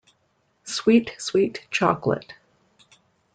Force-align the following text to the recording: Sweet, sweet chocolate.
Sweet, 0.63 1.11
sweet 1.19 1.67
chocolate. 1.69 2.33